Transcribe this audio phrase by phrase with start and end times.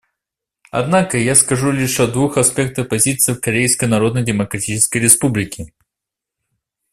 [0.71, 5.73] Однако я скажу лишь о двух аспектах позиции Корейской Народно-Демократической Республики.